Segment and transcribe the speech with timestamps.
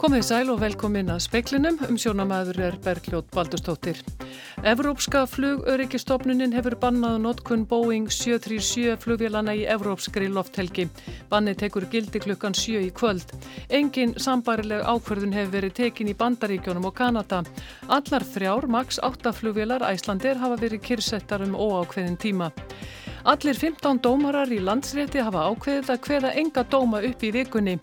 [0.00, 3.98] Komið sæl og velkomin að speiklinum, um sjónamaður er Bergljót Baldustóttir.
[4.64, 10.86] Evrópska flugöryggistofnunin hefur bannað notkun Boeing 737 flugvélana í Evrópskri lofthelgi.
[11.28, 13.34] Banni tekur gildi klukkan 7 í kvöld.
[13.68, 17.42] Engin sambarileg ákverðun hefur verið tekin í Bandaríkjónum og Kanada.
[17.92, 22.48] Allar þrjár, maks 8 flugvélar æslandir hafa verið kyrsettar um óákveðin tíma.
[23.28, 27.74] Allir 15 dómarar í landsrétti hafa ákveðið að hveða enga dóma upp í vikunni.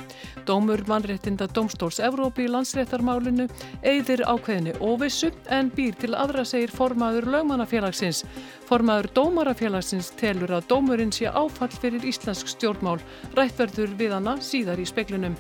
[0.50, 3.46] Dómur mannréttinda Dómstóls Evrópi í landsréttarmálinu
[3.86, 8.24] eigðir ákveðinni óvissu en býr til aðra segir formaður lögmannafélagsins.
[8.66, 12.98] Formaður dómarafélagsins telur að dómurinn sé áfall fyrir íslensk stjórnmál.
[13.38, 15.38] Rættverður við hana síðar í speklunum.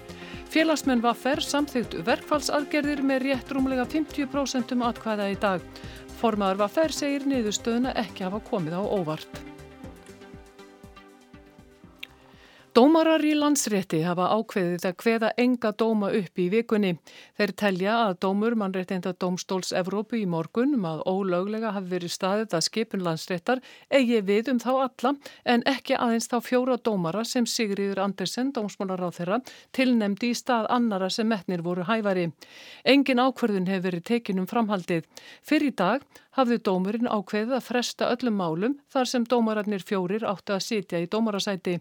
[0.54, 5.68] Félagsmenn var ferr samþygt verkfallsargerðir með rétt rúmlega 50% um atkvæða í dag.
[6.22, 9.47] Formaður var ferr segir niðurstöðuna ekki hafa komið á óvart.
[12.78, 16.92] Dómarar í landsrétti hafa ákveðið að hveða enga dóma upp í vikunni.
[17.40, 22.54] Þeir telja að dómur mannréttinda Dómstóls Evrópu í morgun um að ólöglega hafi verið staðið
[22.54, 25.14] að skipun landsréttar eigi við um þá alla
[25.56, 29.42] en ekki aðeins þá fjóra dómara sem Sigriður Andersen, dómsmálar á þeirra,
[29.74, 32.28] tilnemdi í stað annara sem metnir voru hæfari.
[32.86, 35.10] Engin ákverðun hefur verið tekinum framhaldið.
[35.42, 36.06] Fyrir dag
[36.38, 41.08] hafði dómurinn ákveðið að fresta öllum málum þar sem dómararnir fjórir áttu að sitja í
[41.10, 41.78] dómarasæti.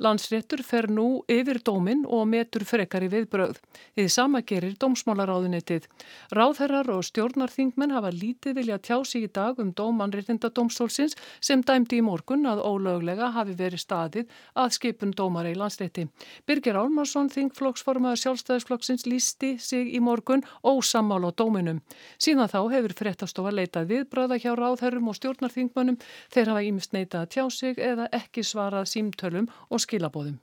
[0.00, 3.58] Landsréttur fer nú yfir dóminn og metur frekar í viðbröð.
[3.98, 5.88] Þið sama gerir dómsmálaráðunitið.
[6.32, 12.00] Ráðherrar og stjórnarþingmenn hafa lítið vilja tjá sig í dag um dómanréttinda dómsólsins sem dæmdi
[12.00, 16.06] í morgun að ólöglega hafi verið staðið að skipun dómara í landsrétti.
[16.48, 21.82] Birgir Álmarsson, þingflokksformaður sjálfstæðisflokksins, lísti sig í morgun ósammál á dóminum.
[22.16, 27.24] Síðan þá hefur fréttastofa leitað við viðbröða hjá ráðherrum og stjórnarþingmönnum þeir hafa ímest neitað
[27.24, 30.38] að tjá sig eða ekki svarað símtölum og skilabóðum.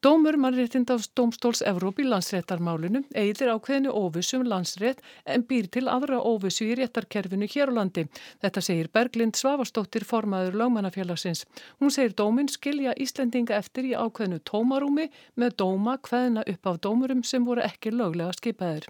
[0.00, 6.76] Dómur mannréttindafs Dómstóls Evrópi landsréttarmálinu eigðir ákveðinu óvissum landsrétt en býr til aðra óvissu í
[6.78, 8.06] réttarkerfinu hér á landi.
[8.40, 11.44] Þetta segir Berglind Svavastóttir formaður Lámanafélagsins.
[11.84, 17.20] Hún segir dóminn skilja Íslendinga eftir í ákveðinu tómarúmi með dóma hveðina upp af dómurum
[17.20, 18.88] sem voru ekki löglega skipaðir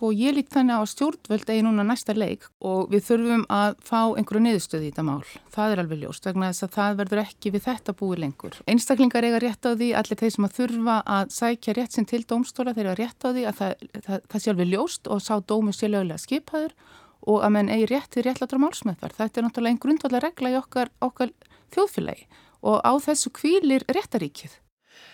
[0.00, 4.00] og ég lít þannig á stjórnvöld eða núna næsta leik og við þurfum að fá
[4.16, 5.24] einhverju niðurstöði í þetta mál.
[5.52, 8.58] Það er alveg ljóst vegna þess að það verður ekki við þetta búið lengur.
[8.72, 12.22] Einstaklingar eiga rétt á því, allir þeir sem að þurfa að sækja rétt sinn til
[12.24, 15.34] dómstóla þeir eiga rétt á því að það, það, það sé alveg ljóst og sá
[15.40, 16.74] dómi sé lögulega skipaður
[17.22, 19.14] og að menn eigi rétt til réttlátra málsmeðvar.
[19.14, 21.30] Þetta er náttúrulega einn grundvallega regla í okkar, okkar
[21.74, 22.26] þjóðfélagi
[22.62, 24.58] og á þessu kvílir réttaríkið.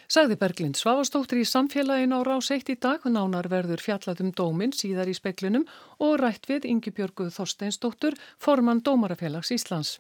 [0.09, 5.11] Sagði Berglind Svavastóttir í samfélagin á rás eitt í dag, nánar verður fjallatum dóminn síðar
[5.13, 5.69] í speklunum
[6.01, 9.99] og rætt við Ingi Björguð Þorsteinsdóttur, formann Dómarafélags Íslands.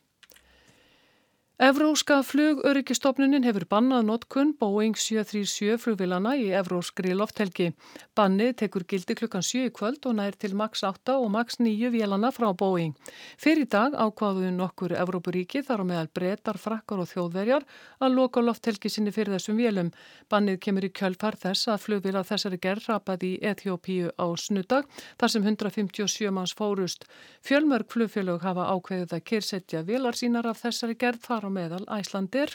[1.58, 7.72] Evróska flugöryggistofnunin hefur bannað notkun Boeing 737 flugvilana í evróskri lofthelgi.
[8.14, 12.30] Bannið tekur gildi klukkan 7 kvöld og nær til max 8 og max 9 vélana
[12.30, 12.94] frá Boeing.
[13.42, 17.66] Fyrir dag ákvaðuðu nokkur Evrópuríki þar á meðal breytar, frakkar og þjóðverjar
[17.98, 19.90] að loka lofthelgi sinni fyrir þessum vélum.
[20.30, 24.86] Bannið kemur í kjölfar þess að flugvila þessari gerð rapaði í Etiópíu á snudag
[25.19, 27.10] þar sem 157 manns fórust.
[27.42, 32.54] Fjölmörg flugfélög hafa ákveðið að kyrsetja vilar sínar af þessari gerð þar á meðal Æslandir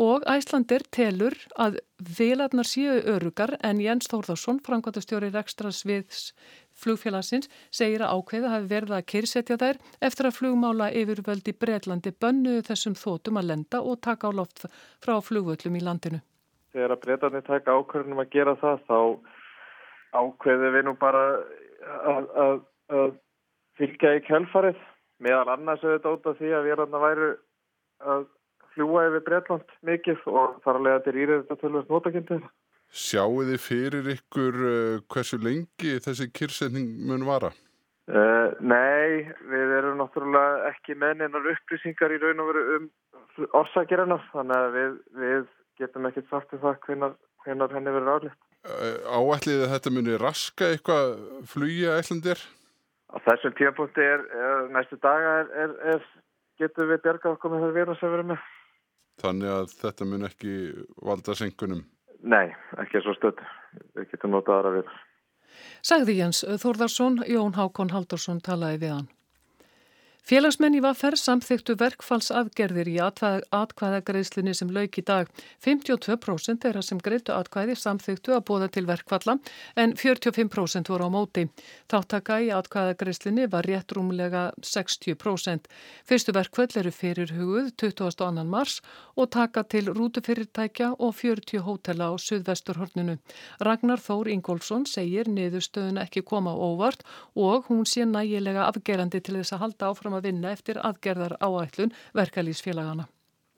[0.00, 1.80] og Æslandir telur að
[2.18, 6.30] vilarnar séu örugar en Jens Þórðarsson, framkvæmtastjóri Rekstras viðs
[6.80, 12.62] flugfélagsins, segir að ákveða hafi verið að kyrsetja þær eftir að flugmála yfirvöldi Breitlandi bönnuðu
[12.70, 14.64] þessum þótum að lenda og taka á loft
[15.02, 16.22] frá flugvöllum í landinu.
[16.72, 18.98] Þegar að Breitlandi taka ákveðnum að gera það þá
[20.14, 21.24] ákveðu við nú bara
[22.06, 22.56] að, að,
[22.94, 23.12] að
[23.78, 24.80] fylgja í kjálfarið
[25.20, 27.30] meðal annars auðvitað út af því að við erum að væru
[28.04, 28.26] að
[28.74, 32.44] fljúa yfir Breitland mikið og þar að lega til íriðið þetta tölvast notakynntið.
[32.90, 37.52] Sjáu þið fyrir ykkur uh, hversu lengi þessi kyrsetning mun vara?
[38.10, 42.88] Uh, nei, við erum náttúrulega ekki með neinar upplýsingar í raun og veru um
[43.54, 45.44] orsakir hennar þannig að við, við
[45.78, 46.80] getum ekkert sagt um það
[47.44, 48.40] hvenar henni verður aflitt.
[48.66, 51.14] Uh, áætlið að þetta muni raska eitthvað
[51.52, 52.42] flugja ætlandir?
[53.10, 56.02] Á þessum tíapunkti er, er næstu daga er, er
[56.60, 58.48] getum við bjargað okkur með það vera sem við erum með.
[59.20, 60.56] Þannig að þetta mun ekki
[61.08, 61.84] valda senkunum?
[62.20, 63.40] Nei, ekki svo stöld.
[63.96, 64.92] Við getum notað aðra við.
[65.84, 69.08] Sagði Jens Þórðarsson, Jón Hákon Haldursson talaði við hann.
[70.28, 75.30] Félagsmenn í Vaffer samþyktu verkfallsaðgerðir í atkvæðagreðslinni sem lauk í dag.
[75.64, 79.38] 52% þeirra sem greitu atkvæði samþyktu að bóða til verkfalla
[79.80, 81.46] en 45% voru á móti.
[81.90, 85.66] Þáttaka í atkvæðagreðslinni var rétt rúmlega 60%.
[86.06, 88.44] Fyrstu verkfall eru fyrir hugud 22.
[88.44, 88.78] mars
[89.16, 93.18] og taka til rútufyrirtækja og 40 hótela á Suðvesturhorninu.
[93.64, 97.02] Ragnar Þór Ingólfsson segir niðurstöðun ekki koma óvart
[97.34, 101.94] og hún sé nægilega afgerandi til þess að halda áfram að vinna eftir aðgerðar áætlun
[102.16, 103.08] verkalýsfélagana.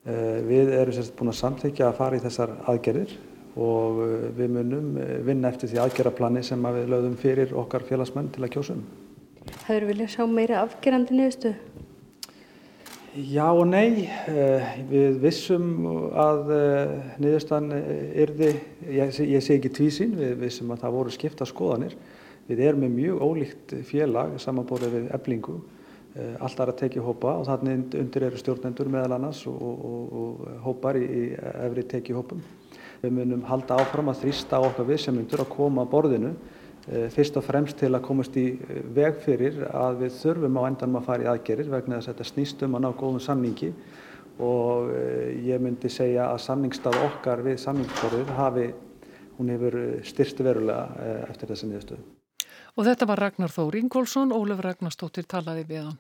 [0.03, 3.13] Eh, við erum sérst búin að samþykja að fara í þessar aðgerðir
[3.55, 7.85] og eh, við munum eh, vinna eftir því aðgerðarplani sem að við lögðum fyrir okkar
[7.87, 8.81] félagsmenn til að kjósum.
[9.69, 11.55] Hafur viljað sjá meira afgerandi niðurstöðu?
[13.13, 14.09] Já og nei.
[14.89, 15.85] Við vissum
[16.17, 16.51] að
[17.21, 18.55] niðurstan yrði,
[18.89, 21.93] ég, ég sé ekki tvísin, við vissum að það voru skipta skoðanir.
[22.49, 25.59] Við erum með mjög ólíkt félag samanbórið við eblingu.
[26.13, 30.59] Eh, allt aðra tekið hópa og þannig undir eru stjórnendur meðal annars og, og, og
[30.67, 32.43] hópar í, í efri tekið hópum.
[33.01, 37.41] Við munum halda áfram að þrýsta á okkar viðsemundur að koma að borðinu e, fyrst
[37.41, 41.09] og fremst til að komast í eh, veg fyrir að við þurfum á endanum að
[41.09, 43.75] fara í aðgerir vegna þess að þetta snýst um að ná góðum samningi
[44.43, 44.93] og
[45.45, 48.73] ég myndi segja að samningstaf okkar við samningsborðið hafi,
[49.37, 49.79] hún hefur
[50.09, 52.05] styrst verulega eftir þessi niðurstöðu.
[52.73, 55.99] Og þetta var Ragnar Þór Ingólfsson, Ólef Ragnarstóttir talaði við hann.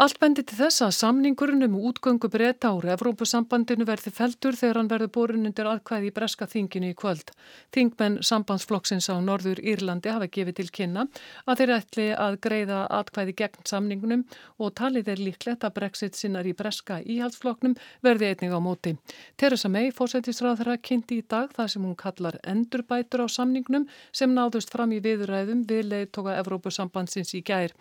[0.00, 4.86] Allt bendi til þess að samningurinn um útgöngu breyta úr Evrópusambandinu verði feltur þegar hann
[4.88, 7.28] verður borin undir aðkvæði í breska þinginu í kvöld.
[7.76, 11.04] Þingmenn sambandsflokksins á Norður Írlandi hafa gefið til kynna
[11.44, 14.22] að þeir ætli að greiða aðkvæði gegn samningunum
[14.56, 18.94] og talið er líklegt að brexit sinnar í breska íhaldsflokknum verði einnig á móti.
[19.36, 24.32] Theresa May fórsættisráð þeirra kynnti í dag það sem hún kallar endurbætur á samningnum sem
[24.32, 27.76] náðust fram í viðræðum við leiðtoga Evrópusambandsins í gær.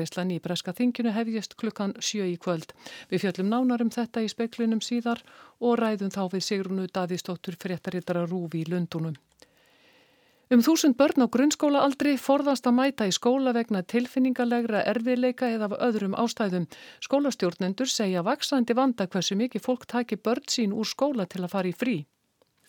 [0.00, 2.72] Atkvæðagreislan í Breska þinginu hefjist klukkan sjö í kvöld.
[3.10, 5.20] Við fjöllum nánar um þetta í speiklinum síðar
[5.60, 9.18] og ræðum þá við Sigrunu Davíðstóttur fréttarittara Rúfi í Lundunum.
[10.50, 15.68] Um þúsund börn á grunnskóla aldrei forðast að mæta í skóla vegna tilfinningalegra erfiðleika eða
[15.68, 16.66] af öðrum ástæðum.
[17.04, 21.70] Skólastjórnendur segja vaksandi vanda hversu mikið fólk taki börn sín úr skóla til að fara
[21.70, 21.96] í frí.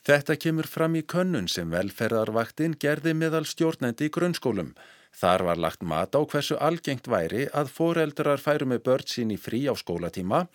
[0.05, 4.75] Þetta kemur fram í könnun sem velferðarvaktin gerði meðal stjórnendi í grunnskólum.
[5.11, 9.37] Þar var lagt mat á hversu algengt væri að foreldrar færu með börn sín í
[9.37, 10.45] frí á skólatíma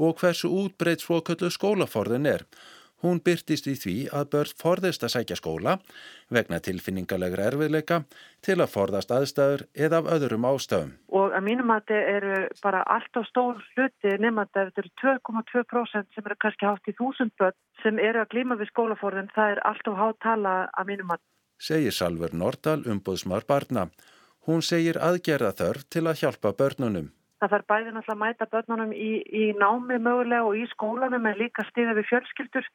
[0.00, 2.44] og hversu útbreytt svoköllu skólaforðin er.
[3.00, 5.78] Hún byrtist í því að börn forðist að sækja skóla
[6.36, 8.02] vegna tilfinningalegra erfiðleika
[8.44, 10.92] til að forðast aðstæður eða af öðrum ástöðum.
[11.08, 14.92] Og að mínum að þetta eru bara allt á stór hluti nema að þetta eru
[15.00, 19.32] 2,2% sem eru kannski hátt í þúsund börn sem eru að glíma við skólaforðin.
[19.32, 21.24] Það er allt á háttala að mínum að
[21.60, 23.88] segir Salver Nordal umbúðsmar barna.
[24.48, 27.10] Hún segir aðgerða þörf til að hjálpa börnunum.
[27.40, 31.38] Það þarf bæði náttúrulega að mæta börnunum í, í námi mögulega og í skólanum en
[31.40, 32.66] líka stíða við fjölskyldur.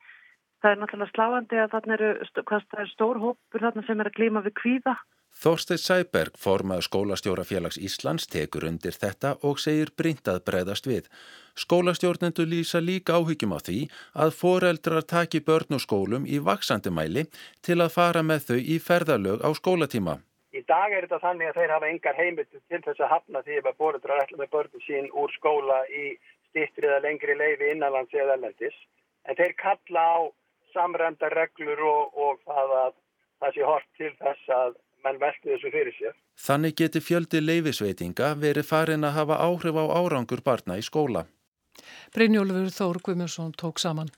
[0.61, 2.11] Það er náttúrulega sláandi að þarna eru,
[2.79, 4.95] er stór hópur þarna sem er að glíma við kvíða.
[5.35, 11.09] Þorstein Sæberg, formað skólastjórafélags Íslands, tekur undir þetta og segir brindað breyðast við.
[11.59, 13.79] Skólastjórnendu lýsa líka áhyggjum á því
[14.23, 17.25] að foreldrar taki börn og skólum í vaksandi mæli
[17.67, 20.15] til að fara með þau í ferðalög á skólatíma.
[20.55, 23.59] Í dag er þetta þannig að þeir hafa engar heimilt til þess að hafna því
[23.59, 26.05] að foreldrar ætla með börnum sín úr skóla í
[26.47, 28.77] stittri eða lengri leifi innanlands eða ellendis.
[29.27, 30.17] En þeir kalla á
[30.71, 32.93] samrenda reglur og, og það að
[33.43, 36.17] það sé hort til þess að menn veldi þessu fyrir sér.
[36.47, 41.25] Þannig geti fjöldi leifisveitinga verið farin að hafa áhrif á árangur barna í skóla.
[42.15, 44.09] Brynjólfur Þór Guimundsson tók saman.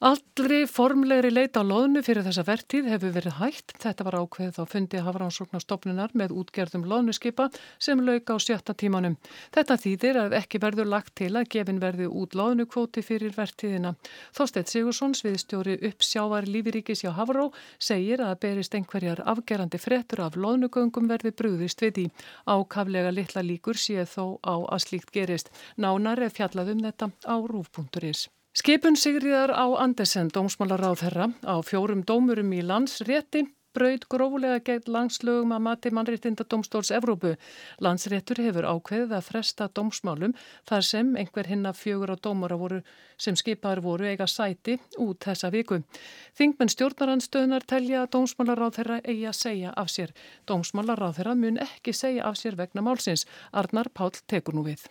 [0.00, 3.74] Allri formlegri leita á loðnu fyrir þessa vertíð hefur verið hægt.
[3.82, 9.18] Þetta var ákveðið á fundi Hafránsóknarstofnunar með útgerðum loðnuskipa sem lauka á sjötta tímanum.
[9.52, 13.92] Þetta þýðir að ekki verður lagt til að gefin verði út loðnukvóti fyrir vertíðina.
[14.32, 21.12] Þóstedt Sigursson, sviðstjóri uppsjávar lífiríkis hjá Hafró, segir að berist einhverjar afgerandi frettur af loðnugöngum
[21.12, 22.10] verði brúðist við því.
[22.48, 25.52] Ákaflega litla líkur sé þó á að slíkt gerist.
[25.76, 28.30] Nánar er fjallað um þetta á rúf.is.
[28.50, 35.62] Skipun Sigriðar á Andersen, dómsmálaráðherra, á fjórum dómurum í landsrétti braud grófulega gegn langslögum að
[35.66, 37.36] mati mannréttinda domstóls Evrópu.
[37.78, 40.34] Landsréttur hefur ákveðið að fresta domsmálum
[40.66, 42.82] þar sem einhver hinna fjögur á dómara voru
[43.14, 45.82] sem skipaður voru eiga sæti út þessa viku.
[46.34, 50.14] Þingmenn stjórnaranstöðunar telja að dómsmálaráðherra eigi að segja af sér.
[50.50, 53.28] Dómsmálaráðherra mun ekki segja af sér vegna málsins.
[53.52, 54.90] Arnar Pál tekur nú við.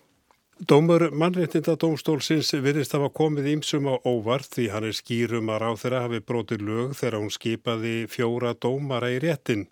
[0.67, 5.77] Dómur mannréttinda dómstólsins virðist hafa komið ímsum á óvart því hann er skýrum að ráð
[5.83, 9.63] þeirra hafi brotið lög þegar hún skipaði fjóra dómara í réttin.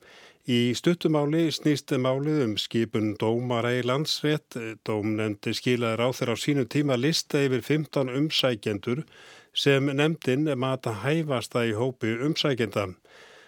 [0.48, 4.56] Í stuttumáli snýst málið um skipun dómara í landsrétt.
[4.88, 9.04] Dómnefndi skilaði ráð þeirra á sínu tíma lista yfir 15 umsækjendur
[9.52, 12.94] sem nefndin mata hæfasta í hópi umsækjenda.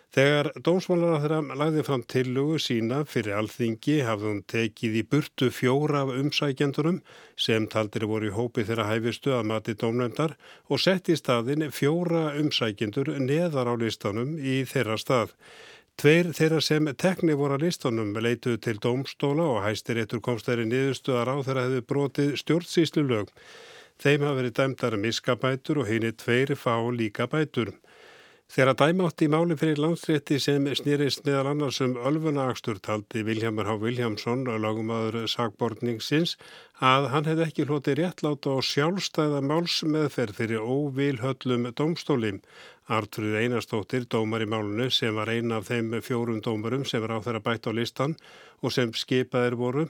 [0.10, 6.00] Þegar dómsmálar þeirra lagði fram tillugu sína fyrir alþingi hafði hún tekið í burtu fjóra
[6.02, 6.98] af umsækjendurum
[7.46, 10.34] sem taldir voru í hópi þeirra hæfistu að mati dómnefndar
[10.66, 15.36] og sett í staðin fjóra umsækjendur neðar á listanum í þeirra stað.
[16.02, 20.66] Tveir þeirra sem tekni voru að listunum leituðu til dómstóla og hæstir eittur komst þeirri
[20.72, 23.30] niðurstuðar á þeirra hefðu brotið stjórnsýslu lög.
[24.02, 27.30] Þeim hafa verið dæmdar miskabætur og henni tveir fá líka
[28.50, 28.56] bætur.
[28.56, 33.78] Þeirra dæmátt í máli fyrir landsrétti sem snýrist meðal annars um ölfunaakstur taldi Viljámar H.
[33.82, 36.38] Viljámsson og lagumadur sagbortningsins
[36.82, 42.42] að hann hefði ekki hloti réttláta og sjálfstæða málsmeðferð fyrir óvilhöllum dómstólim.
[42.90, 47.22] Artrúð Einarstóttir, dómar í málunni sem var eina af þeim fjórum dómarum sem var á
[47.22, 48.18] þeirra bætt á listan
[48.64, 49.90] og sem skipaðir voru,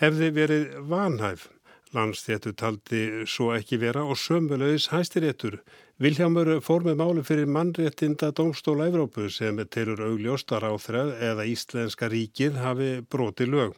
[0.00, 1.50] hefði verið vanhæf.
[1.92, 5.60] Landstéttu taldi svo ekki vera og sömulegis hæstiréttur.
[5.98, 12.06] Viljámur fór með málu fyrir mannréttinda Dómstóla Evrópu sem telur augljóstar á þreð eða Íslenska
[12.12, 13.74] ríkið hafi broti lög.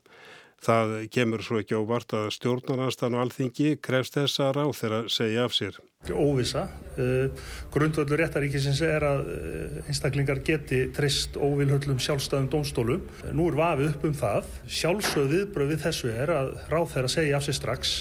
[0.60, 5.56] Það kemur svo ekki óvart að stjórnarnastan og alþingi krefst þessa ráð þeirra segja af
[5.56, 5.80] sér.
[6.12, 6.66] Óvisa.
[7.00, 7.32] Uh,
[7.72, 13.08] grundvöldur réttaríkisins er að uh, einstaklingar geti trist óvilhöllum sjálfstæðum dómstólum.
[13.32, 14.54] Nú er vafið upp um það.
[14.68, 17.96] Sjálfsögð viðbröð þessu er að ráð þeirra segja af sér strax.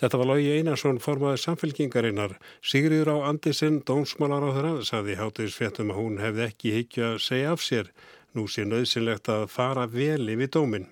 [0.00, 2.34] Þetta var Lógi Einarsson formaði samfélkingarinnar.
[2.64, 7.54] Sigriður á Andisinn, dómsmálar á þeirra, saði hátiðisfettum að hún hefði ekki higgja að segja
[7.54, 7.94] af sér.
[8.34, 10.90] Nú sé nöðsynlegt að fara vel yfir dóminn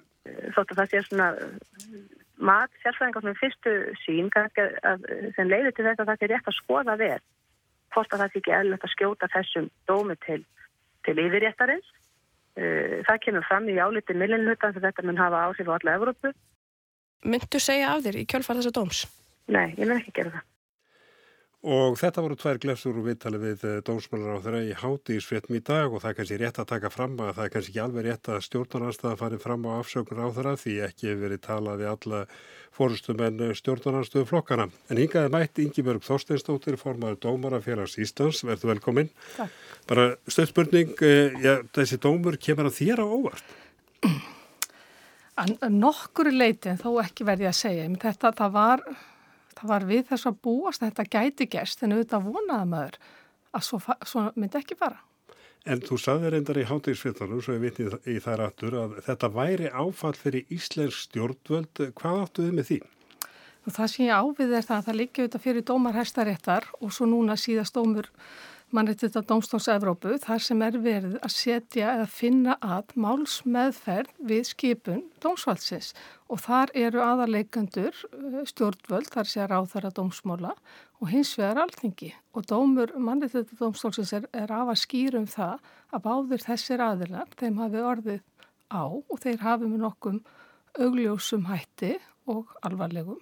[0.54, 1.28] þótt að það sé svona
[2.42, 4.30] mat sérfræðingar með fyrstu sín
[5.36, 7.18] sem leiður til þetta að það sé rétt að skoða vel
[7.92, 10.38] hvort að það sé ekki eðlert að skjóta þessum dómi til,
[11.04, 11.90] til yfirréttarins.
[12.52, 16.32] Uh, það kemur fram í áliti millinlutan sem þetta mun hafa áhrif á alla Evrópu.
[17.22, 19.04] Myndu segja af þér í kjölfar þessa dóms?
[19.52, 20.48] Nei, ég mun ekki gera það.
[21.62, 25.60] Og þetta voru tvær glefsur úr viðtali við eh, dómsmálar á þeirra í hátíðisfréttum í
[25.62, 28.06] dag og það er kannski rétt að taka fram að það er kannski ekki alveg
[28.08, 31.90] rétt að stjórnarnarstaða farið fram á afsökun á þeirra því ekki hefur verið talað við
[31.92, 32.24] alla
[32.74, 34.66] fórustum en stjórnarnarstuðu flokkana.
[34.90, 39.14] En hingaði mætt Ingi-Björg Þorsteinstóttir, formadur dómara félags Íslands, verður velkominn.
[39.36, 39.54] Takk.
[39.86, 43.58] Bara stöðspurning, eh, ja, þessi dómur kemur að þér á óvart?
[45.72, 47.88] Nokkur leiti en þó ekki verði að segja.
[48.02, 48.84] Þetta, það var
[49.62, 53.00] það var við þess að búast þetta gæti gerst en auðvitað vonaða maður
[53.52, 55.00] að svo, svo myndi ekki fara.
[55.62, 59.68] En þú saði reyndar í hátegisfjöldunum, svo ég vitni í þær aftur, að þetta væri
[59.70, 61.84] áfall fyrir Íslensk stjórnvöld.
[62.00, 62.78] Hvað áttu þið með því?
[63.62, 66.90] Og það sem ég ávið er það að það liggja auðvitað fyrir dómar hæstaréttar og
[66.96, 68.10] svo núna síðast dómur
[68.72, 74.12] mannreittið á Dómstóns Evrópu þar sem er verið að setja eða finna að máls meðferð
[74.30, 75.90] við skipun dómsvaldsins
[76.32, 80.54] og þar eru aðarleikandur uh, stjórnvöld þar sé að ráðara dómsmóla
[81.02, 85.58] og hins vegar alþingi og dómur mannreittið á Dómstólsins er, er af að skýrum það
[85.92, 88.24] að báður þessir aðilar þeim hafi orðið
[88.72, 90.22] á og þeir hafi með nokkum
[90.80, 91.98] augljósum hætti
[92.32, 93.20] og alvarlegum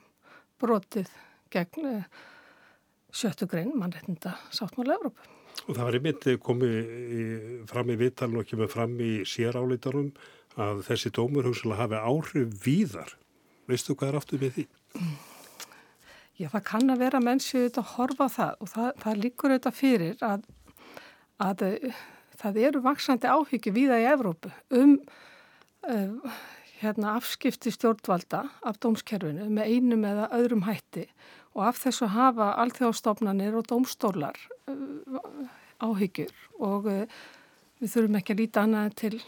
[0.63, 1.11] brotið
[1.51, 2.09] gegn uh,
[3.11, 5.40] sjöttu grein mannreitinda sáttmála Evrópu.
[5.69, 6.77] Og það var einmitt komið
[7.71, 10.13] fram í vittalun og kemur fram í séráleitarum
[10.61, 13.13] að þessi dómur hugsalega hafi áhrif víðar.
[13.71, 14.65] Veistu hvað er aftur með því?
[16.41, 19.77] Já, það kann að vera mennsið auðvitað að horfa það og það, það líkur auðvitað
[19.77, 20.47] fyrir að,
[21.45, 21.67] að
[22.41, 24.97] það eru vaksandi áhyggju víða í Evrópu um
[25.85, 26.41] uh,
[26.81, 31.07] hérna, afskipti stjórnvalda af dómskerfinu með einum eða öðrum hætti
[31.53, 34.39] og af þessu hafa alþjóðstofnanir og dómstólar
[35.81, 37.21] áhyggjur og uh,
[37.81, 39.21] við þurfum ekki að líta annað til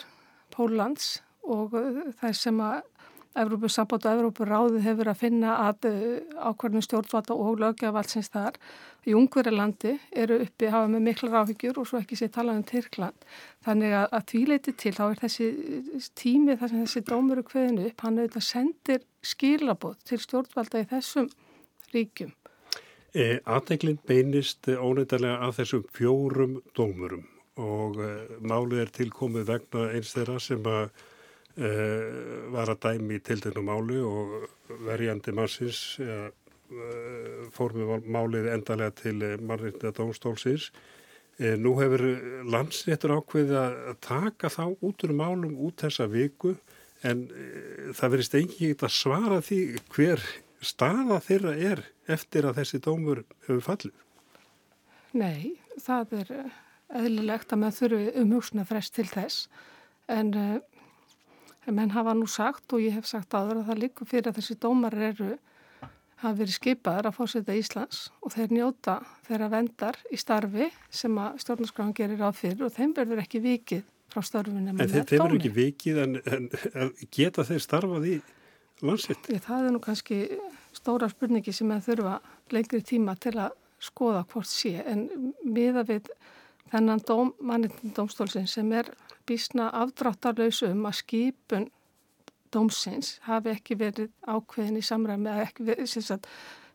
[0.53, 2.81] Póllands og það er sem að
[3.33, 5.87] Evrópussamband og Evrópuráði hefur að finna að
[6.37, 8.59] ákvarðinu stjórnvalda og lögjavalsins þar
[9.09, 9.95] í Ungverðarlandi
[10.25, 13.25] eru uppi hafa með miklar áhyggjur og svo ekki sé talað um Tyrkland.
[13.65, 15.49] Þannig að, að því leiti til þá er þessi
[16.21, 21.33] tími þar sem þessi dómuru kveðinu upp, hann auðvitað sendir skilabót til stjórnvalda í þessum
[21.97, 22.37] ríkjum.
[23.13, 27.27] E, Aðeiklinn beinist óneindarlega að þessum fjórum dómurum
[27.61, 30.87] og e, málið er tilkomið vegna eins þeirra sem að
[31.61, 31.73] e,
[32.55, 34.47] var að dæmi í tildinu máli og
[34.87, 36.17] verjandi massins e,
[37.53, 40.71] fórmið málið endalega til mannreitnið dómstólsins.
[41.61, 42.01] Nú hefur
[42.49, 46.55] landsréttur ákveðið að taka þá út úr málum út þessa viku
[47.05, 47.27] en
[47.93, 49.61] það verist engin að svara því
[49.93, 50.25] hver
[50.63, 53.95] staða þeirra er eftir að þessi dómur hefur fallið?
[55.13, 56.35] Nei, það er
[57.03, 59.47] eðlilegt að maður þurfi umhúsna frest til þess
[60.13, 60.59] en uh,
[61.71, 64.59] menn hafa nú sagt og ég hef sagt aður að það líka fyrir að þessi
[64.61, 65.31] dómar eru
[66.23, 71.41] hafa verið skipaður að fórseta Íslands og þeir njóta þeirra vendar í starfi sem að
[71.45, 74.75] stjórnarskráðan gerir á fyrir og þeim verður ekki vikið frá starfinu.
[74.77, 78.15] En þeir, þeir verður ekki vikið en, en, en geta þeir starfað í
[78.83, 79.31] landsitt?
[79.47, 80.21] Það er nú kannski
[80.77, 82.15] stóra spurningi sem að þurfa
[82.55, 85.09] lengri tíma til að skoða hvort sé en
[85.43, 86.11] miða við
[86.73, 88.91] þennan dóm, mannindómstólsinn sem er
[89.29, 91.69] bísna afdráttarlaus um að skipun
[92.53, 96.29] dómsins hafi ekki verið ákveðin í samræmi að ekki verið,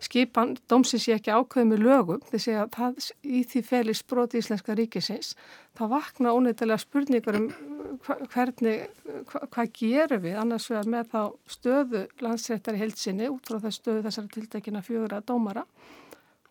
[0.03, 4.75] skipan dómsins sé ekki ákveðin með lögum þess að það í því felis broti íslenska
[4.77, 5.33] ríkisins
[5.77, 7.47] þá vakna óneittalega spurningar um
[8.31, 8.87] hvernig,
[9.29, 11.21] hva, hvað gerum við annars vegar með þá
[11.57, 15.65] stöðu landsrættar í heilsinni út frá það stöðu þessara tildekina fjögur að dómara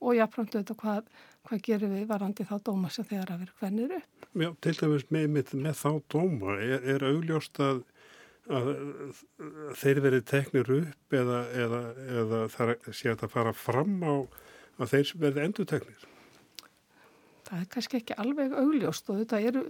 [0.00, 1.11] og jáfnframt auðvitað hvað,
[1.47, 4.29] hvað gerum við varandi þá dóma sem þegar að vera hvernir upp.
[4.37, 7.85] Já, til dæmis með, með, með þá dóma er, er augljóst að
[8.47, 8.69] að
[9.81, 11.81] þeir verið teknir upp eða, eða,
[12.23, 14.15] eða það sé að það fara fram á
[14.76, 16.05] að þeir verði endur teknir?
[17.47, 19.62] Það er kannski ekki alveg augljóst og þetta eru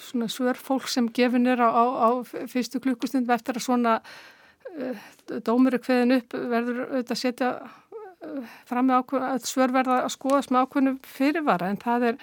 [0.00, 5.02] svona svör fólk sem gefinir á, á, á fyrstu klukkustund eftir að svona uh,
[5.44, 9.98] dómur er hveðin upp verður auðvitað að setja uh, fram með ákveðin að svör verða
[10.06, 12.22] að skoðast með ákveðinu fyrirvara en það er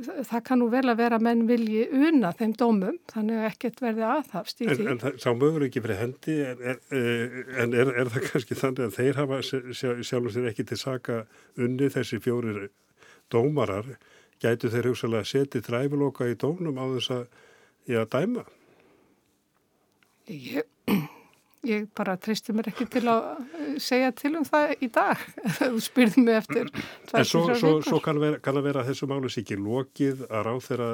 [0.00, 4.06] það kann nú vel að vera menn vilji una þeim dómum, þannig að ekkert verði
[4.08, 4.86] aðhafst í en, því.
[4.92, 8.58] En það sá mögur ekki fyrir hendi, en, er, eh, en er, er það kannski
[8.62, 11.22] þannig að þeir hafa sjálfur sér ekki til saka
[11.60, 12.66] unni þessi fjórir
[13.32, 13.94] dómarar,
[14.42, 17.40] gætu þeir hugsalega að setja dræfiloka í dónum á þess að,
[18.12, 18.46] dæma?
[20.30, 21.10] Ég
[21.62, 25.20] Ég bara tristi mér ekki til að eh, segja til um það í dag.
[25.60, 26.70] Þú spyrði mig eftir
[27.14, 30.88] En svo, svo, svo kann, vera, vera þessu málu sé ekki lokið að ráð þeirra,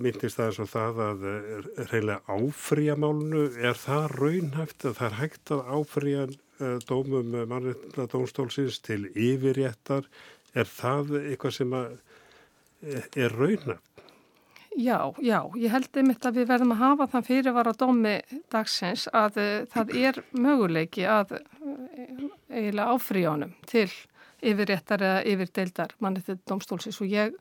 [0.00, 3.44] myndist það eins og það að eh, reynilega áfrýja málunu.
[3.54, 10.08] Er það raunhæft að það er hægt að áfrýja uh, dómum mannreitna dómstólsins til yfirréttar?
[10.56, 11.98] Er það eitthvað sem að,
[13.14, 13.95] er raunhæft?
[14.76, 18.16] Já, já, ég held einmitt að við verðum að hafa þann fyrirvara dómi
[18.52, 21.46] dagsins að uh, það er möguleiki að uh,
[22.52, 23.88] eiginlega áfríjónum til
[24.44, 27.32] yfirréttar eða yfirdeildar mannetið domstólsins og ég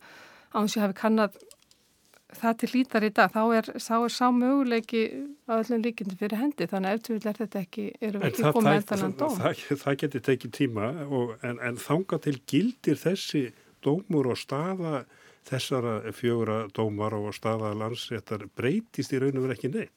[0.55, 1.35] áns ég hafi kannad
[2.35, 5.03] það til lítar í dag, þá er, þá er sá möguleiki
[5.45, 8.87] að öllum líkindi fyrir hendi þannig að eftir er þetta ekki, erum við ekki komið
[8.91, 9.37] þennan dóm.
[9.39, 13.45] Það, það, það getur tekið tíma og, en, en þanga til gildir þessi
[13.85, 15.03] dómur og staða
[15.45, 19.93] þessara fjögura dómar og staða landsréttar breytist í raun og verið ekki neitt?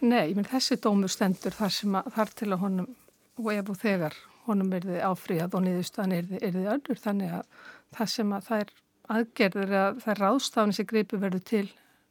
[0.00, 2.92] Nei, menn þessi dómur stendur þar, að, þar til að honum
[3.40, 7.66] og ef og þegar honum er þið áfríðað og niðurstaðan er þið öllur þannig að
[7.96, 8.72] það sem að það er
[9.10, 11.66] aðgerður að það er ráðstafni sem greipi verður til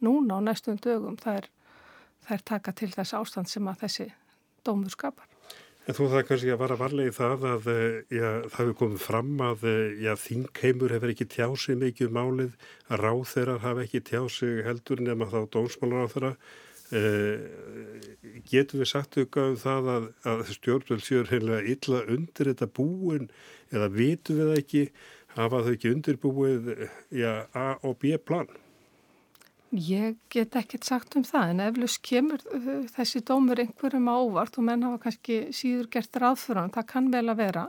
[0.05, 1.49] núna á næstum dögum það er,
[2.27, 4.07] það er taka til þess ástand sem að þessi
[4.67, 5.27] dómur skapar.
[5.89, 8.99] En þú það kannski að vara varlega í það að eh, já, það hefur komið
[9.01, 12.51] fram að eh, já, þingheimur hefur ekki tjásið mikið um málið,
[12.93, 16.31] að ráþeirar hafa ekki tjásið heldur nema þá dómsmálar á þeirra.
[16.99, 18.05] Eh,
[18.53, 23.27] getur við sagt auðvitað um það að, að stjórnvöld séur heimlega illa undir þetta búin
[23.73, 24.87] eða vitum við ekki,
[25.33, 26.73] hafa þau ekki undirbúið
[27.17, 28.53] já, A og B plan?
[29.69, 34.65] Ég get ekkert sagt um það en eflust kemur uh, þessi dómur einhverjum ávart og
[34.65, 37.65] menn hafa kannski síður gert ráðfyrir það kann vel að vera.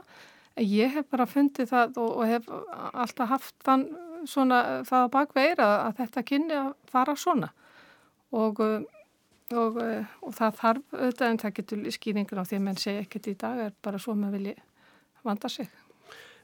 [0.57, 3.85] Ég hef bara fundið það og, og hef alltaf haft þann
[4.25, 7.51] svona það að bakveira að þetta kynni að fara svona
[8.33, 8.81] og, uh,
[9.53, 13.05] og, uh, og það þarf auðvitað en það getur skýringur á því að menn segja
[13.05, 14.57] ekkert í dag er bara svo maður vilji
[15.21, 15.69] vanda sig.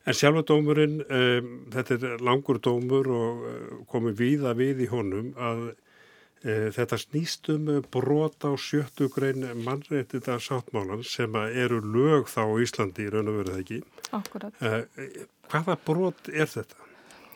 [0.07, 5.33] En sjálfa dómurinn, um, þetta er langur dómur og uh, komið víða við í honum
[5.35, 12.45] að uh, þetta snýst um brot á sjöttu grein mannréttita sáttmálan sem eru lög þá
[12.45, 13.81] í Íslandi í raun og veru það ekki.
[14.15, 14.63] Akkurat.
[14.63, 16.79] Uh, hvaða brot er þetta?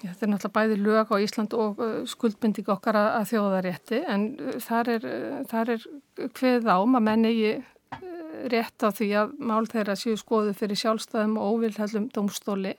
[0.02, 4.24] Já, þetta er náttúrulega bæði lög á Ísland og skuldbinding okkar að, þjóðarétti en
[4.64, 5.12] þar er,
[5.52, 5.86] þar er
[6.40, 7.52] hveð ám að menni í
[8.52, 12.76] rétt á því að mál þeirra séu skoðu fyrir sjálfstæðum og óvilhællum dómstóli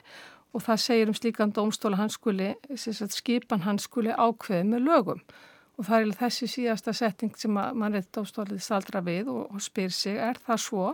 [0.53, 5.25] og það segir um slíkan dómstóla hans skuli, skipan hans skuli ákveði með lögum
[5.77, 9.93] og það er þessi síðasta setting sem mann reynd dómstólið staldra við og, og spyr
[9.93, 10.87] sig er það svo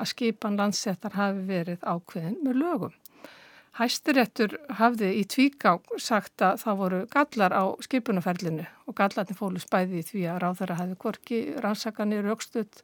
[0.00, 2.94] að skipan landsettar hafi verið ákveðin með lögum.
[3.76, 10.02] Hæstiréttur hafði í tvíká sagt að það voru gallar á skipunaferlinu og gallarni fólus bæði
[10.02, 12.82] í því að ráðara hafi korki rannsakanir aukstöld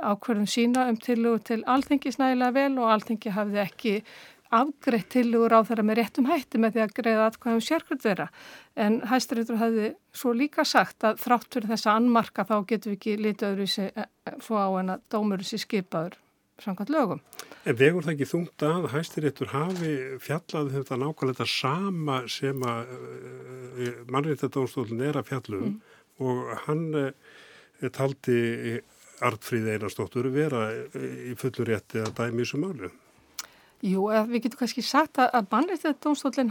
[0.00, 3.96] ákverðum sína um tillögu til alþingi snægilega vel og alþingi hafði ekki
[4.52, 8.26] afgreitt tilugur á þeirra með réttum hætti með því að greiða atkvæðum sérkvöld þeirra
[8.84, 13.14] en hæstiréttur hefði svo líka sagt að þrátt fyrir þessa annmarka þá getum við ekki
[13.20, 14.10] litið öðru sér
[14.44, 16.18] svo á en að dómur sér skipaður
[16.62, 17.22] samkvæmt lögum.
[17.66, 22.92] En vegur það ekki þungt að hæstiréttur hafi fjallað um þetta nákvæmlega sama sem að
[22.98, 25.78] uh, mannréttadónstólun er að fjallum mm.
[26.28, 27.12] og hann uh,
[27.96, 28.80] taldi
[29.22, 30.66] Artfríð Einarstóttur vera
[30.98, 32.90] í fullur rétti að dæmi í þessu málu.
[33.82, 35.96] Jú, við getum kannski sagt að, að bannrættið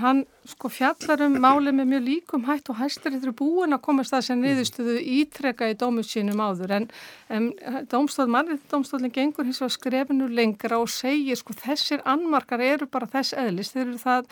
[0.04, 0.18] hann
[0.52, 4.26] sko fjallar um máli með mjög líkum hætt og hæstir er búin að komast það
[4.26, 6.74] sem niðurstuðu ítreka í dómut sínum áður.
[6.76, 6.90] En,
[7.32, 7.48] en
[8.36, 13.38] bannrættið dómstólinn gengur hins vegar skrefinu lengra og segir sko þessir annmarkar eru bara þess
[13.40, 14.28] eðlis, þeir eru það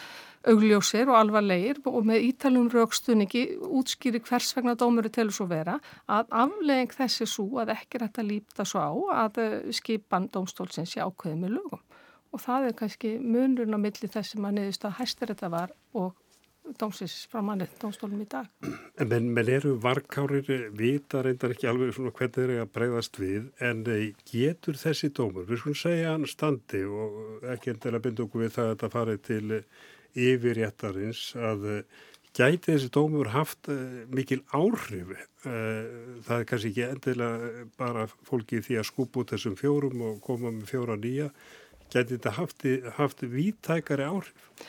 [0.52, 3.46] augljósir og alvarlegir og með ítalum raukstunningi
[3.80, 8.34] útskýri hvers vegna dómuru þess að vera að aflegging þessi svo að ekki rætt að
[8.34, 8.92] lípta svo á
[9.24, 11.88] að eh, skipan dómstólsins sé ákveðið með lögum
[12.30, 15.74] og það er kannski munurinn á milli þess sem að niðurst að hæstir þetta var
[15.98, 16.18] og
[16.78, 18.50] dómsins frá mannið dómstólum í dag.
[19.00, 23.48] Men, menn eru varkárir vita reyndar ekki alveg svona hvernig þeir eru að breyðast við
[23.70, 28.46] en eh, getur þessi dómur, við skulum segja hann standi og ekki endilega binda okkur
[28.46, 29.62] við það að þetta farið til
[30.30, 32.06] yfirréttarins að eh,
[32.38, 33.72] gæti þessi dómur haft
[34.14, 40.04] mikil áhrif það er kannski ekki endilega bara fólki því að skupa út þessum fjórum
[40.06, 41.32] og koma með fjóra nýja
[41.94, 44.68] geti þetta haft, haft vítækari áhrif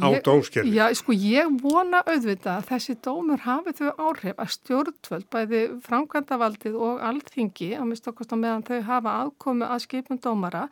[0.00, 0.72] á dómskerfi?
[0.74, 6.78] Já, sko ég vona auðvitað að þessi dómur hafi þau áhrif að stjórntvöld, bæði framkvæmdavaldið
[6.88, 10.66] og alþingi, að mista okkast á meðan þau hafa aðkomi að skipum dómara,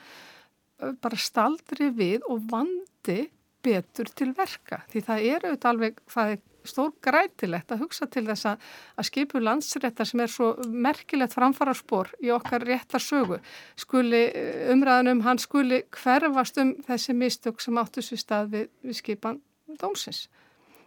[1.03, 3.21] bara staldri við og vandi
[3.65, 4.85] betur til verka.
[4.93, 8.67] Því það er auðvitað alveg, það er stór grætilegt að hugsa til þess að,
[8.99, 13.41] að skipu landsréttar sem er svo merkilegt framfaraspor í okkar réttar sögu
[13.79, 19.01] skuli eh, umræðanum, hann skuli hverfast um þessi mistök sem áttu sér stað við, við
[19.01, 19.43] skipan
[19.81, 20.27] dómsins.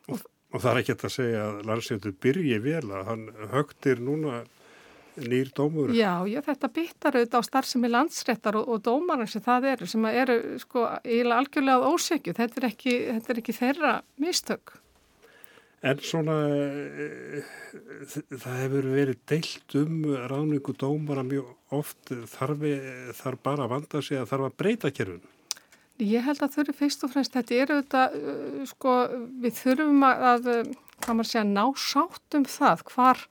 [0.09, 4.43] Og, og það er ekki að segja að landsréttur byrji vel að hann högtir núna
[5.19, 5.91] nýr dómur.
[5.95, 10.07] Já, já, þetta byttar auðvitað á starfsemi landsréttar og, og dómarinn sem það eru, sem
[10.11, 14.75] eru sko algjörlega ósegju, þetta er ekki, þetta er ekki þeirra mistök.
[15.81, 17.41] En svona, e,
[18.29, 22.65] það hefur verið deilt um ráningu dómara mjög oft, þarf,
[23.17, 25.23] þarf bara að vanda sig að þarf að breyta kerfun?
[26.01, 28.95] Ég held að þau eru fyrst og fremst, þetta eru þetta, e, sko,
[29.41, 30.49] við þurfum að,
[31.01, 33.23] hvað maður segja, ná sátt um það hvar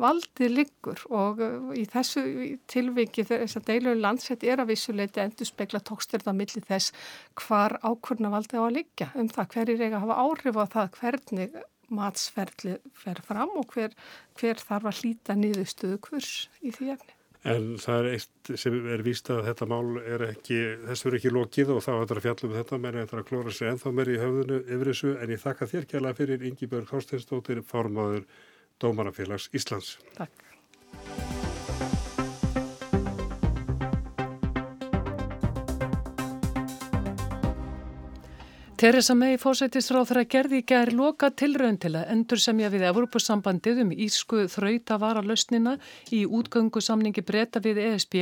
[0.00, 1.00] valdið liggur.
[1.08, 1.40] Og
[1.76, 2.24] í þessu
[2.70, 6.92] tilviki þess að deilur landsett er að vissuleiti endur spekla tóksturða millir þess
[7.40, 9.48] hvar ákvörna valdið á að liggja um það.
[9.54, 11.58] Hverjir eiga að hafa áhrif á það hvernig
[11.94, 13.94] matsferðli fer fram og hver,
[14.38, 17.12] hver þarf að hlýta niðurstöðu kurs í því efni.
[17.46, 20.56] En það er eitt sem er víst að þetta mál er ekki,
[20.88, 23.20] þessu er ekki lokið og þá er þetta að fjalla um þetta, menn er þetta
[23.20, 26.48] að klóra sig ennþá meir í höfðunu yfir þessu en ég þakka þér kjærlega fyrir
[26.50, 28.26] Ingi Björg Þorsteinstóttir, formadur
[28.82, 29.94] Dómarafélags Íslands.
[30.18, 30.45] Takk.
[38.76, 42.82] Teresa May fósættisráð þar að gerði í gær loka tilraun til að endur semja við
[42.90, 45.78] Evropasambandið um ísku þrauta vara lausnina
[46.12, 48.16] í útgöngu samningi breyta við ESB.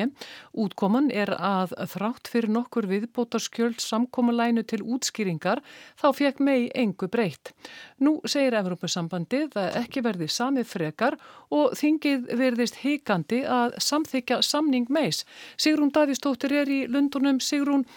[0.55, 5.59] Útkoman er að þrátt fyrir nokkur viðbótarskjöld samkómalænu til útskýringar
[5.99, 7.51] þá fekk May engu breytt.
[7.99, 11.19] Nú segir Evropasambandið að ekki verði samið frekar
[11.51, 15.25] og þingið verðist hikandi að samþykja samning Mays.
[15.59, 17.43] Sigrún Davísdóttir er í Lundunum.
[17.43, 17.89] Sigrún,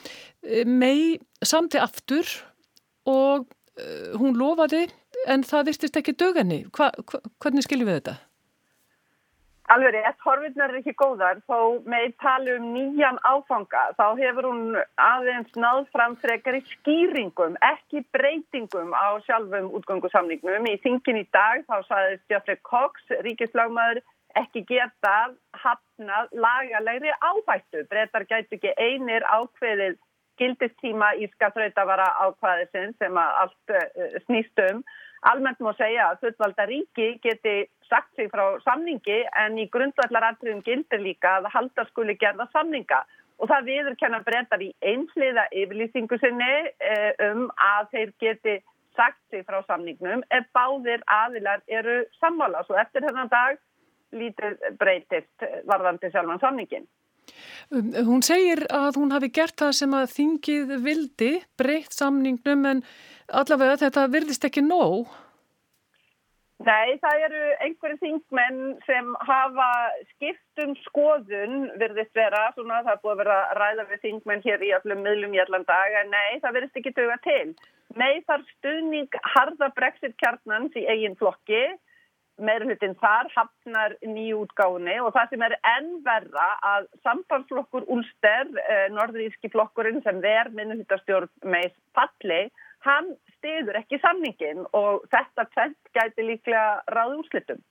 [0.65, 2.30] May samti aftur
[3.08, 4.88] og uh, hún lofaði
[5.28, 6.63] en það virtist ekki dögenni.
[6.76, 8.17] Hva, hva, hvernig skiljum við þetta?
[9.67, 14.78] Alveg rétt, horfinnar er ekki góðar, þó með tala um nýjan áfanga, þá hefur hún
[15.04, 20.69] aðeins náð fram frekar í skýringum, ekki breytingum á sjálfum útgöngusamningnum.
[20.71, 24.00] Í þingin í dag þá saði Stjafrið Cox, ríkislagmaður,
[24.39, 25.17] ekki geta
[25.60, 27.84] hafnað lagalegri ábættu.
[27.91, 30.00] Breytar gætu ekki einir ákveðið
[30.39, 34.82] gildistíma í skattrætavara ákvaðisinn sem að allt uh, snýst um.
[35.28, 37.56] Almennt má segja að fullvalda ríki geti
[37.89, 43.02] sagt sig frá samningi en í grundvallaratriðum gildir líka að halda skuli gerða samninga
[43.38, 48.58] og það viður kenna breytar í einsliða yfirlýsingu sinni uh, um að þeir geti
[48.97, 52.63] sagt sig frá samningnum ef báðir aðilar eru sammála.
[52.65, 53.60] Svo eftir þennan dag
[54.15, 56.88] lítið breytist varðandi sjálfan samningin.
[57.72, 62.84] Um, hún segir að hún hafi gert það sem að þingið vildi, breytt samningnum en
[63.28, 65.08] allavega þetta virðist ekki nóg.
[66.66, 69.68] Nei, það eru einhverju þingmenn sem hafa
[70.16, 75.04] skiptum skoðun virðist vera, svona það búið að vera ræða við þingmenn hér í öllum
[75.06, 77.54] miðlum í allan dag, en nei, það verðist ekki döga til.
[78.02, 81.62] Nei, þar stuðning harða brexit kjarnans í eigin flokki,
[82.38, 90.04] meirulutin þar hafnar nýjútgáni og það sem er ennverra að sambandsflokkur Úlster, eh, norðuríski flokkurinn
[90.06, 92.47] sem ver minnumhýttastjórn með falli,
[92.86, 97.62] hann stiður ekki samningin og þetta tvent gæti líklega ráð úrslitum.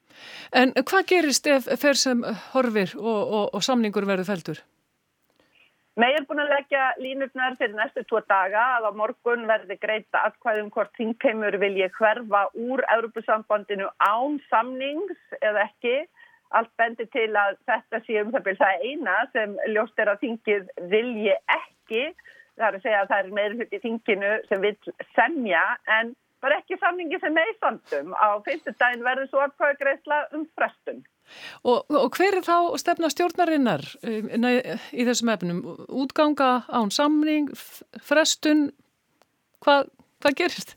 [0.53, 2.23] En hvað gerist ef fer sem
[2.55, 4.63] horfir og, og, og samningur verður feltur?
[5.97, 10.27] Með er búin að leggja línutnar fyrir næstu tvo daga að á morgun verði greita
[10.29, 15.95] atkvæðum hvort þingheimur vilji hverfa úr Europasambandinu án samnings eða ekki.
[16.53, 20.21] Allt bendir til að þetta sé um það byrja það eina sem ljóst er að
[20.27, 22.05] þingið vilji ekki.
[22.61, 24.77] Það er að segja að það er meður hluti þinginu sem vil
[25.17, 25.65] semja
[25.97, 26.13] en
[26.45, 28.13] bara ekki samningi sem meðsandum.
[28.13, 31.01] Á fyrstu daginn verður svo atkvæðu greisla um frestun.
[31.65, 35.63] Og, og hver er þá stefna stjórnarinnar í þessum efnum?
[35.89, 37.53] Útganga án samning,
[38.03, 38.69] frestun,
[39.65, 39.91] hvað,
[40.23, 40.77] hvað gerist?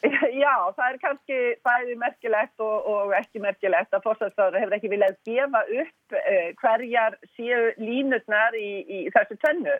[0.42, 5.18] Já, það er kannski bæði merkilegt og, og ekki merkilegt að fórsæðsfáður hefur ekki viljað
[5.28, 9.76] gefa upp uh, hverjar séu línutnar í, í þessu tönnu.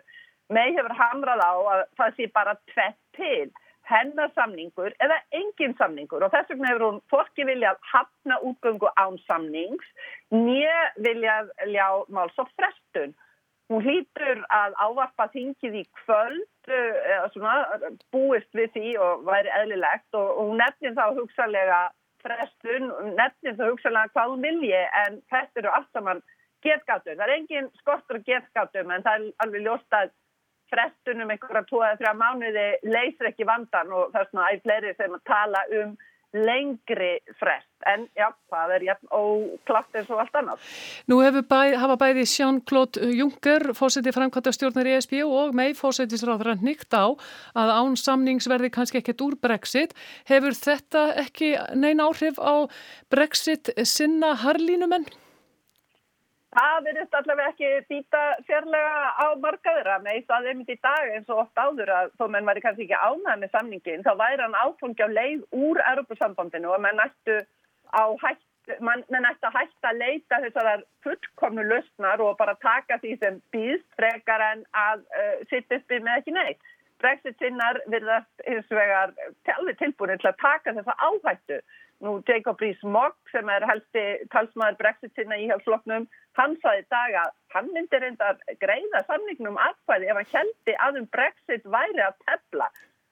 [0.53, 3.49] Meg hefur hamrað á að það sé bara tvett til
[3.89, 9.17] hennar samningur eða engin samningur og þess vegna hefur hún fórki viljað hafna útgöngu án
[9.25, 9.87] samnings
[10.33, 13.15] nýja viljað ljá máls og frestun.
[13.71, 17.79] Hún hlýtur að ávarpa þingið í kvöld eða svona
[18.11, 21.81] búist við því og væri eðlilegt og, og hún nefnir þá hugsalega
[22.21, 26.23] frestun, nefnir þá hugsalega hvað hún vilji en þetta eru allt saman
[26.61, 27.15] getgátum.
[27.15, 30.11] Það er engin skortur getgátum en það er alveg ljóst að
[30.71, 34.95] frestunum einhverja tvo eða þrjá mánuði leysir ekki vandan og það er svona æg fleiri
[34.97, 35.93] sem að tala um
[36.31, 40.67] lengri frest en já, það er jafn óklart eins og allt annað.
[41.11, 41.17] Nú
[41.49, 46.93] bæ, hafa bæði Jean-Claude Juncker fósiti framkvæmta stjórnar í ESB og mei fósitisráður hann nýtt
[46.95, 47.11] á
[47.57, 49.95] að án samningsverði kannski ekkert úr Brexit.
[50.29, 52.69] Hefur þetta ekki neina áhrif á
[53.11, 55.09] Brexit sinna harlínumenn?
[56.51, 61.29] Það verðist allavega ekki býta sérlega á markaðura með eitt að einmitt í dag eins
[61.31, 64.57] og oft áður að þó menn væri kannski ekki ánæð með samningin þá væri hann
[64.59, 67.37] áfangi á leið úr Europasambandinu og menn ættu
[68.25, 68.43] hætt,
[68.83, 73.87] menn ættu að hætta að leita þessar fullkomnu lausnar og bara taka því sem býðst
[73.95, 76.59] frekar en að uh, sitt uppi með ekki neitt.
[77.01, 79.15] Brexit sinnar virðast hins vegar
[79.55, 81.63] alveg tilbúin til að taka þessa áhættu.
[82.01, 86.07] Nú Jacob Rees-Mogg sem er helsti talsmaður Brexit sinna í hjálpsfloknum
[86.39, 91.01] hann saði dag að hann myndi reynda að greiða samningnum aðfæði ef hann heldi að
[91.01, 92.71] um Brexit væri að tefla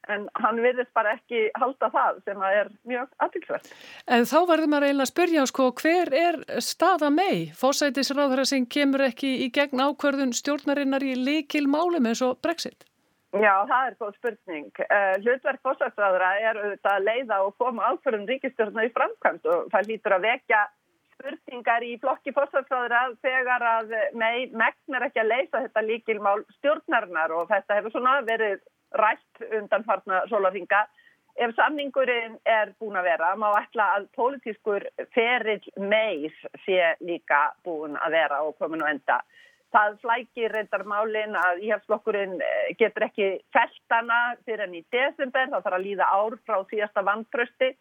[0.09, 3.71] en hann virðist bara ekki halda það sem að er mjög aðtilsvært.
[4.07, 7.49] En þá verður maður eiginlega að spyrja sko hver er staða mei?
[7.59, 12.88] Fósætisráðara sem kemur ekki í gegn ákverðun stjórnarinnar í likil málum eins og Brexit?
[13.29, 14.69] Já, það er góð spurning.
[14.81, 19.89] Uh, hlutverk fósætisráðara er auðvitað að leiða og koma ákverðun ríkistjórnar í framkvæmt og það
[19.91, 20.63] lítur að vekja
[21.19, 27.49] spurningar í flokki fórsvarsfráðra þegar að mei megnar ekki að leysa þetta líkilmál stjórnarinnar og
[27.51, 28.63] þetta hefur svona verið
[28.97, 30.85] rætt undan farna sólarhinga.
[31.39, 37.95] Ef samningurinn er búin að vera, má ætla að pólitískur ferill meis sé líka búin
[37.99, 39.21] að vera og komin og enda.
[39.69, 42.39] Það flækir reyndar málinn að íhjálpsflokkurinn
[42.79, 47.75] getur ekki feltana fyrir enn í desember, þá þarf að líða ár frá síðasta vantrösti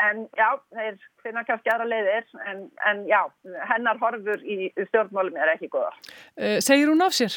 [0.00, 3.20] En já, þeir finna kannski aðra leiðir, en, en já,
[3.68, 5.90] hennar horfur í stjórnmálum er ekki góða.
[6.32, 7.36] Uh, segir hún af sér?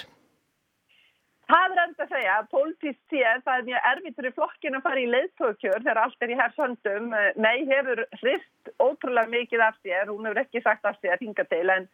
[1.46, 5.04] Það er enda að segja, pólitísk séð, það er mjög erfitt fyrir flokkin að fara
[5.04, 7.12] í leiðtókjör þegar allt er í hersöndum.
[7.44, 11.68] Nei, hefur hrist ótrúlega mikið af sér, hún hefur ekki sagt af sér hinga til,
[11.76, 11.86] en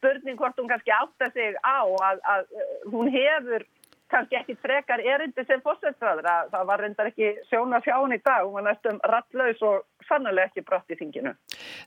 [0.00, 2.48] spurning hvort hún kannski átta sig á að, að
[2.90, 3.66] hún hefur
[4.10, 8.44] kannski ekki frekar erindi sem fórsættraður að það var reyndar ekki sjóna sjáin í dag,
[8.44, 11.34] hún var næstum rattlaus og sannlega ekki brott í þinginu.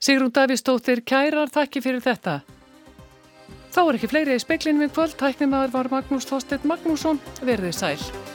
[0.00, 2.40] Sigrún Davísdóttir, kærar, takki fyrir þetta.
[3.74, 8.33] Þá er ekki fleiri í speiklinum í kvöld, tæknimaður var Magnús Þorstedt Magnússon, verðið sæl.